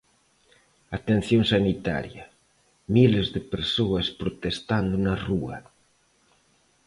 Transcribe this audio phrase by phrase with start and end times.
[0.97, 2.25] Atención sanitaria:
[2.95, 5.57] miles de persoas protestando na rúa.